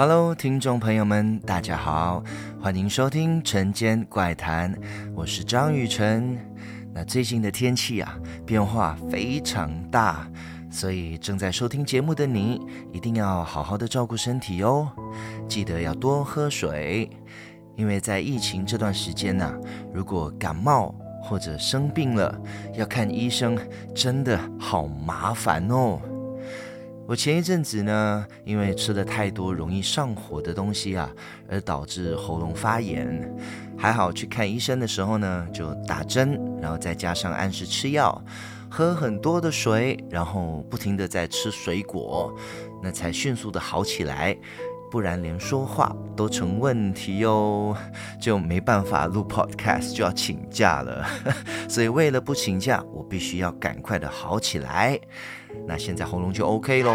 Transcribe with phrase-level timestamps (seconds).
[0.00, 2.22] Hello，听众朋友们，大家好，
[2.62, 4.72] 欢迎收听《晨间怪谈》，
[5.12, 6.38] 我是张雨辰。
[6.94, 8.16] 那最近的天气啊，
[8.46, 10.24] 变化非常大，
[10.70, 12.60] 所以正在收听节目的你，
[12.92, 14.88] 一定要好好的照顾身体哦，
[15.48, 17.10] 记得要多喝水，
[17.74, 19.54] 因为在疫情这段时间呢、啊，
[19.92, 22.40] 如果感冒或者生病了，
[22.74, 23.58] 要看医生，
[23.96, 26.00] 真的好麻烦哦。
[27.08, 31.10] 我前一阵子呢，因为吃了太多容易上火的东西啊，
[31.48, 33.34] 而导致喉咙发炎。
[33.78, 38.22] 还好去看医生的时候呢，就打针，然后再加上按时吃药，
[38.68, 42.30] 喝很多的水，然后不停的在吃水果，
[42.82, 44.36] 那才迅速的好起来。
[44.90, 47.76] 不然连说话都成问题哟，
[48.20, 51.06] 就没办法录 podcast，就要请假了。
[51.68, 54.98] 所以为了不请假，我必须要赶快的好起来。
[55.66, 56.94] 那现在喉咙就 OK 喽，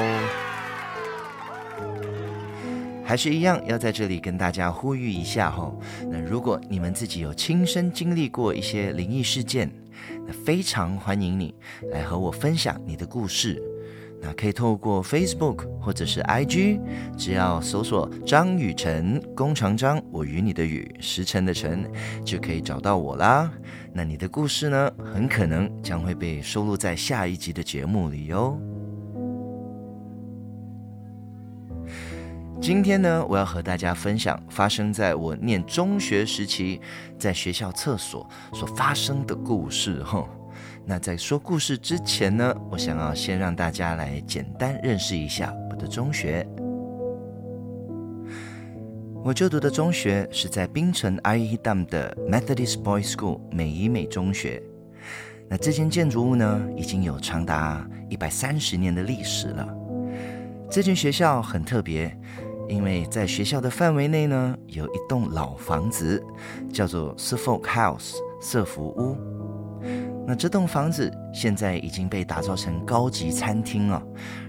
[3.03, 5.71] 还是一样要在这里跟大家呼吁一下哈。
[6.09, 9.71] 那如果你们自己有亲身经历过一些灵异事件，
[10.25, 11.53] 那非常欢迎你
[11.91, 13.61] 来和我分享你的故事。
[14.25, 16.79] 那可以透过 Facebook 或者是 IG，
[17.17, 21.91] 只要搜索张雨辰，弓长张，我与你的雨，时辰的辰，
[22.23, 23.51] 就可以找到我啦。
[23.91, 28.57] 那你的故事呢，很可能将会被收录在下一集的节目里哟。
[32.61, 36.79] 今天呢，我要和大家分享发生在我念中学时期，
[37.19, 40.25] 在学校厕所所发生的故事哈。
[40.85, 46.45] 那在说故事之前呢，我想要先让大家来简单认识一下我的中学。
[49.23, 54.61] 我就读的中学是在槟城阿伊淡的 Methodist Boys School 美以美中学。
[55.47, 59.65] 那这间建筑物呢，已经有长达一百三十年的历史了。
[60.69, 62.13] 这间学校很特别，
[62.67, 66.21] 因为在学校的范围内呢，有一栋老房子，
[66.73, 69.32] 叫做 Suffolk House 瑟福屋。
[70.25, 74.01] 那这栋房子现在已经被打造成高级餐厅了，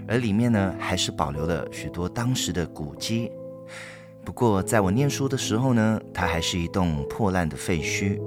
[0.07, 3.31] 而里面呢，还是保留了许多当时的古迹。
[4.23, 8.19] 不过在我念书的时候呢，它还是一栋破烂的废墟。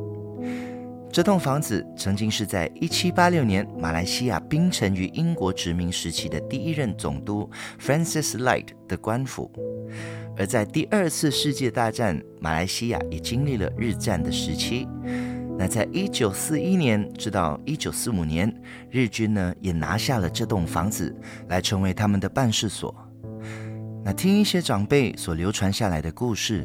[1.10, 7.48] 这栋房子曾经是在1786年马来西亚槟城于英国殖民时期的第一任总督
[7.80, 9.50] Francis Light 的官府，
[10.36, 14.86] 而在第二次世界大战，马来西亚也经历了日战的时期。
[15.58, 18.54] 那在一九四一年直到一九四五年，
[18.90, 21.12] 日军呢也拿下了这栋房子，
[21.48, 22.94] 来成为他们的办事所。
[24.04, 26.64] 那听一些长辈所流传下来的故事，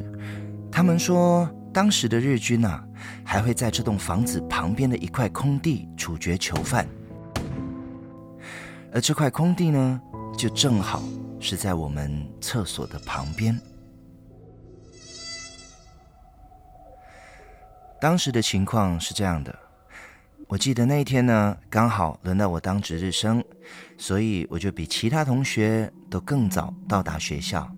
[0.70, 2.86] 他们说当时的日军啊，
[3.24, 6.86] 还会在这栋房子旁边的一块空地处决囚犯，
[8.92, 10.00] 而这块空地呢，
[10.38, 11.02] 就正好
[11.40, 13.60] 是在我们厕所的旁边。
[18.00, 19.58] 当时的情况是这样的，
[20.46, 23.42] 我记得那一天呢，刚好轮到我当值日生，
[23.96, 27.70] 所以我就比其他同学都更早到达学校。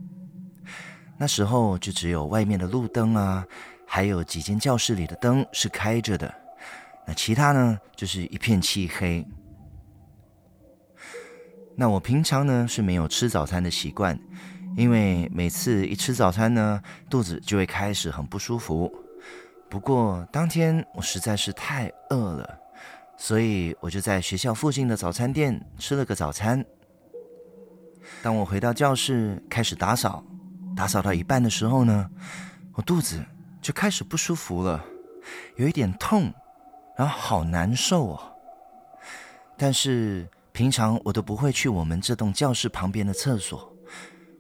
[1.17, 3.47] 那时候就只有外面的路灯啊，
[3.87, 6.35] 还有几间教室里的灯是开着的，
[7.07, 9.25] 那其他呢就是一片漆黑。
[11.77, 14.19] 那我平常呢是没有吃早餐的习惯，
[14.77, 18.93] 因为每次一吃早餐呢，肚子就会开始很不舒服。
[19.69, 22.59] 不过当天我实在是太饿了，
[23.17, 26.65] 所以我就在学校附近的早餐店吃了个早餐。
[28.23, 30.25] 当我回到教室开始打扫，
[30.77, 32.09] 打扫到一半的时候呢，
[32.75, 33.21] 我肚子
[33.61, 34.85] 就开始不舒服了，
[35.57, 36.33] 有一点痛，
[36.97, 38.33] 然后好难受哦。
[39.57, 43.75] 但是平常我都不会去我们这栋教室旁边的厕所，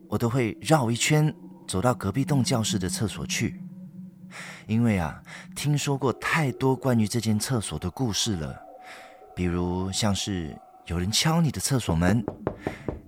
[0.09, 1.35] 我都会绕一圈
[1.67, 3.61] 走到隔壁栋教室的厕所去。
[4.67, 5.23] 因为啊，
[5.55, 8.61] 听说过太多关于这间厕所的故事了，
[9.35, 10.57] 比如像是
[10.87, 12.25] 有人敲你的厕所门，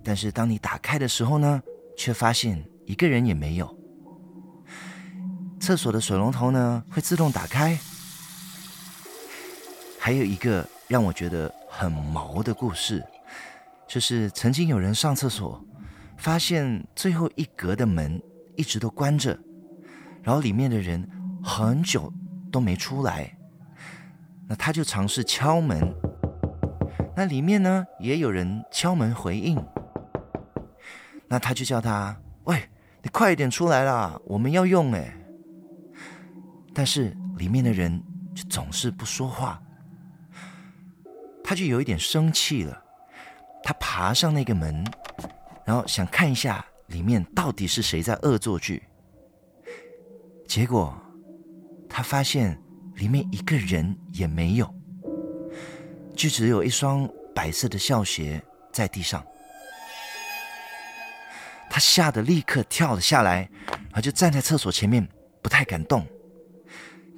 [0.03, 1.61] 但是当你打开的时候呢，
[1.97, 3.77] 却发现一个人也没有。
[5.59, 7.77] 厕所的水龙头呢，会自动打开。
[9.99, 13.05] 还有一个让我觉得很毛的故事，
[13.85, 15.61] 就是曾经有人上厕所，
[16.17, 18.19] 发现最后一格的门
[18.55, 19.37] 一直都关着，
[20.23, 21.09] 然后里面的人。
[21.41, 22.13] 很久
[22.51, 23.33] 都没出来，
[24.45, 25.95] 那他就尝试敲门，
[27.15, 29.57] 那里面呢也有人敲门回应，
[31.29, 32.13] 那他就叫他
[32.43, 32.61] ：“喂，
[33.01, 35.15] 你快一点出来啦，我们要用哎。”
[36.75, 38.03] 但是里面的人
[38.35, 39.61] 就总是不说话，
[41.41, 42.83] 他就有一点生气了，
[43.63, 44.85] 他爬上那个门，
[45.63, 48.83] 然后想看一下里面到底是谁在恶作剧。
[50.49, 50.99] 结果
[51.87, 52.59] 他发现
[52.95, 54.67] 里面一个人也没有，
[56.15, 58.41] 就只有一双白色的校鞋
[58.73, 59.23] 在地上。
[61.69, 65.07] 他吓得立刻跳了下来，然后就站在厕所前面，
[65.43, 66.03] 不太敢动。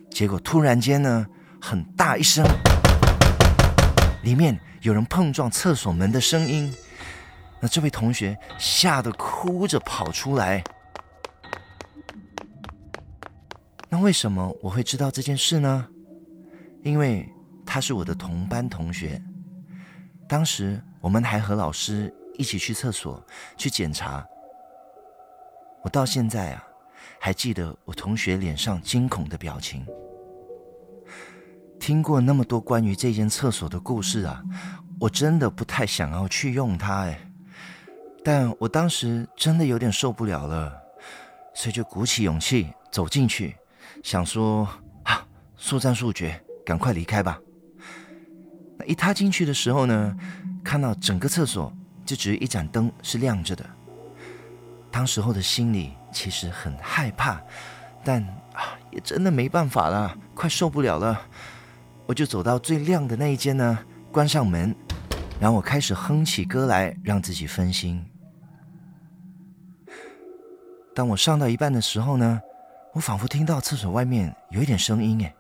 [0.10, 1.26] 结果突然间呢，
[1.62, 2.46] 很大一声，
[4.24, 6.76] 里面有人碰撞厕所门的声音。
[7.62, 10.62] 那这位同学吓得哭着跑出来。
[13.94, 15.86] 那为什么我会知道这件事呢？
[16.82, 17.30] 因为
[17.66, 19.22] 他是我的同班同学。
[20.30, 23.22] 当时我们还和老师一起去厕所
[23.58, 24.26] 去检查。
[25.84, 26.64] 我到现在啊，
[27.20, 29.86] 还记得我同学脸上惊恐的表情。
[31.78, 34.42] 听过那么多关于这间厕所的故事啊，
[35.02, 37.20] 我真的不太想要去用它哎。
[38.24, 40.82] 但我当时真的有点受不了了，
[41.54, 43.58] 所以就鼓起勇气走进去，
[44.04, 44.68] 想说
[45.04, 47.40] 啊，速战速决，赶快离开吧。
[48.78, 50.18] 那一踏进去的时候呢，
[50.64, 51.72] 看到整个厕所
[52.06, 53.66] 就只有一盏灯是亮着的。
[54.90, 57.42] 当时候的心里其实很害怕，
[58.04, 58.22] 但
[58.54, 61.22] 啊，也真的没办法了，快受不了了。
[62.08, 63.80] 我就走到最亮的那一间呢，
[64.12, 64.76] 关上门，
[65.40, 68.04] 然后我开始哼起歌来，让自己分心。
[70.94, 72.42] 当我上到一半的时候呢，
[72.94, 75.34] 我仿佛听到厕所外面有一点声音，哎，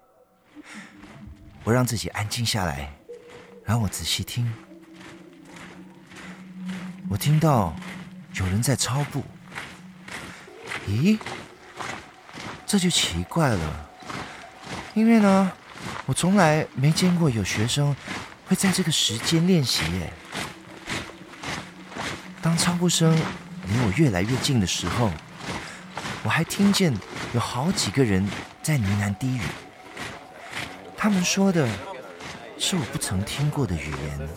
[1.66, 2.90] 我让自己安静下来，
[3.66, 4.50] 然后我仔细听，
[7.10, 7.76] 我听到
[8.36, 9.22] 有人在操步。
[10.88, 11.20] 咦，
[12.66, 13.90] 这就奇怪了，
[14.94, 15.52] 因为呢，
[16.06, 17.94] 我从来没见过有学生
[18.48, 20.14] 会在这个时间练习耶。
[22.42, 25.12] 当操步声离我越来越近的时候，
[26.24, 26.94] 我还听见
[27.34, 28.28] 有好几个人
[28.62, 29.42] 在呢喃低语，
[30.96, 31.68] 他们说的
[32.58, 34.30] 是我不曾听过的语言。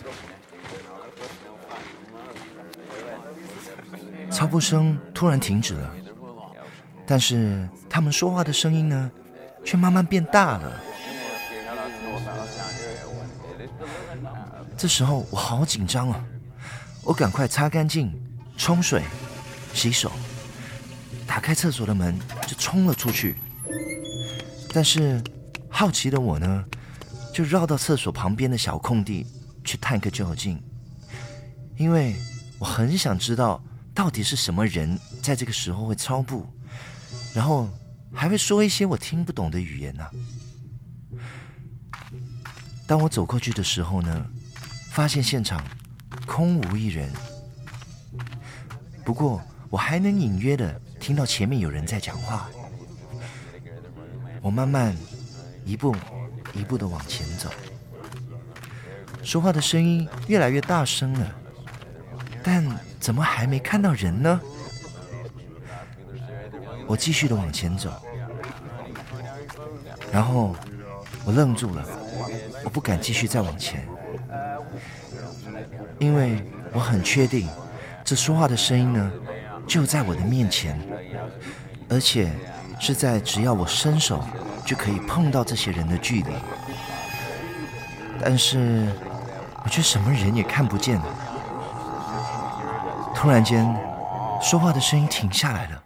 [4.31, 5.91] 操步声突然停止了。
[7.05, 9.11] 但是他们说话的声音呢，
[9.63, 10.81] 却慢慢变大了。
[14.75, 16.23] 这时候我好紧张啊！
[17.03, 18.11] 我赶快擦干净、
[18.57, 19.03] 冲水、
[19.73, 20.11] 洗手，
[21.45, 23.35] 开厕所的门就冲了出去。
[24.73, 25.23] 但是
[25.69, 26.65] 好奇的我呢，
[27.31, 29.27] 就绕到厕所旁边的小空地
[29.63, 30.59] 去探个究竟，
[31.77, 32.15] 因为
[32.57, 33.63] 我很想知道
[33.93, 36.47] 到底是什么人在这个时候会超步。
[37.31, 37.69] 然后
[38.11, 40.03] 还会说一些我听不懂的语言呢。
[42.87, 44.25] 当我走过去的时候呢，
[44.89, 45.63] 发现现场
[46.25, 47.07] 空无一人。
[49.03, 49.39] 不过
[49.69, 52.49] 我还能隐约的听到前面有人在讲话。
[54.41, 54.97] 我慢慢
[55.63, 55.95] 一步
[56.51, 57.47] 一步的往前走，
[59.21, 61.35] 说话的声音越来越大声了，
[62.43, 62.65] 但
[62.99, 64.41] 怎么还没看到人呢？
[66.87, 67.93] 我继续的往前走，
[70.11, 70.55] 然后
[71.23, 71.85] 我愣住了，
[72.63, 73.87] 我不敢继续再往前，
[75.99, 77.47] 因为我很确定，
[78.03, 79.11] 这说话的声音呢，
[79.67, 80.79] 就在我的面前，
[81.89, 82.31] 而且
[82.79, 84.23] 是在只要我伸手
[84.65, 86.31] 就可以碰到这些人的距离，
[88.21, 88.87] 但是
[89.63, 91.01] 我却什么人也看不见。
[93.13, 93.65] 突然间，
[94.41, 95.83] 说话的声音停下来了。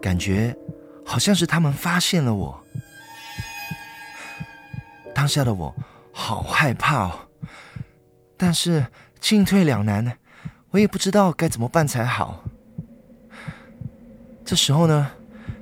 [0.00, 0.56] 感觉
[1.04, 2.60] 好像是他们发现了我，
[5.14, 5.74] 当下的我
[6.12, 7.12] 好害怕哦，
[8.36, 8.86] 但是
[9.20, 10.18] 进退两难，
[10.70, 12.44] 我也不知道该怎么办才好。
[14.52, 15.10] 这时候呢，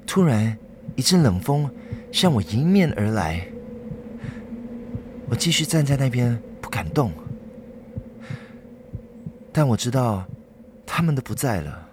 [0.04, 0.58] 突然
[0.96, 1.70] 一阵冷风
[2.10, 3.46] 向我迎面而来，
[5.28, 7.12] 我继续站在那边不敢动，
[9.52, 10.26] 但我知道
[10.84, 11.88] 他们都不在了。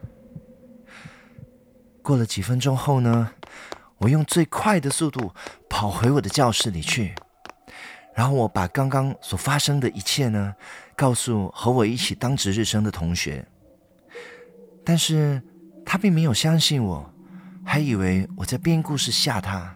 [2.01, 3.29] 过了几分钟后呢，
[3.99, 5.31] 我用最快的速度
[5.69, 7.13] 跑回我的教室里去，
[8.15, 10.55] 然后我把刚刚所发生的一切呢，
[10.95, 13.45] 告诉和我一起当值日生的同学，
[14.83, 15.39] 但是
[15.89, 17.09] 他并没有相信我，
[17.63, 19.73] 还以为我在编故事吓他。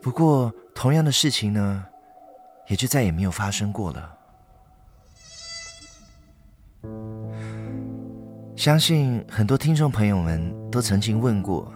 [0.00, 1.84] 不过同样的事情呢，
[2.68, 4.16] 也就再也没有发生过了。
[8.54, 11.74] 相信很多听众朋友们都曾经问过：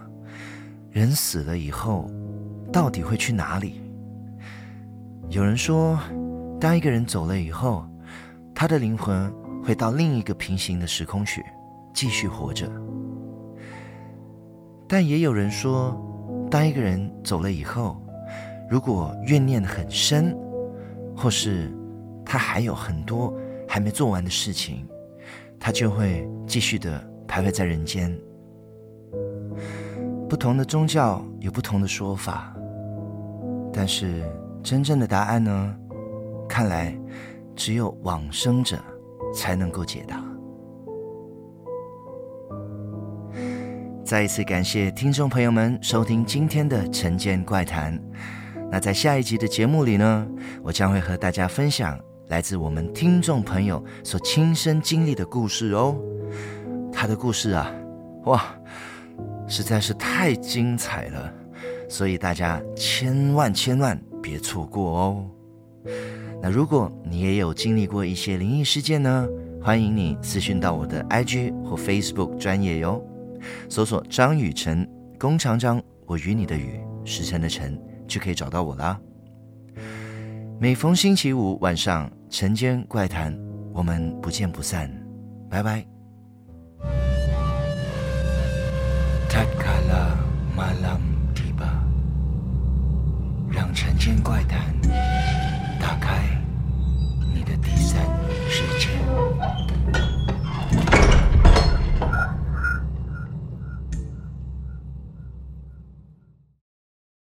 [0.89, 2.09] 人死了以后，
[2.71, 3.81] 到底会去哪里？
[5.27, 5.99] 有人说，
[6.61, 7.85] 当一个人走了以后，
[8.55, 9.29] 他的灵魂
[9.61, 11.43] 会到另一个平行的时空去，
[11.93, 12.69] 继续活着。
[14.87, 15.95] 但也有人说，
[16.49, 18.01] 当一个人走了以后，
[18.69, 20.37] 如果怨念很深，
[21.15, 21.71] 或是
[22.25, 23.33] 他还有很多
[23.67, 24.87] 还没做完的事情，
[25.59, 28.17] 他就会继续的徘徊在人间。
[30.27, 32.55] 不同的宗教有不同的说法，
[33.73, 34.23] 但是
[34.63, 35.75] 真正的答案呢？
[36.49, 36.97] 看来
[37.55, 38.77] 只有往生者
[39.33, 40.21] 才能够解答。
[44.11, 47.97] 再一次感谢听众朋友们收听今天的《晨间怪谈》。
[48.69, 50.27] 那在下一集的节目里呢，
[50.61, 55.95] 我将会和大家分享来自我们听众朋友所亲身经历的故事哦。
[56.91, 57.71] 他的故事啊，
[58.25, 58.43] 哇！
[59.47, 61.33] 实在是太精彩了，
[61.87, 65.25] 所以大家千万千万别错过哦。
[66.41, 69.25] 那如果你也有经历过一些灵异事件呢，
[69.63, 73.01] 欢迎你私讯到我的 IG 或 Facebook 专业哟，
[73.69, 74.87] 搜索“张雨晨
[75.19, 78.99] ”“弓长张”“我与你的雨”“时辰的辰”，就可以找到我啦。
[80.59, 83.35] 每逢星期五晚上，《晨间怪谈》，
[83.73, 84.91] 我们不见不散。
[85.49, 85.91] 拜拜。
[93.51, 94.73] 让《晨间怪谈》
[95.79, 96.23] 打开
[97.33, 98.20] 你的第三。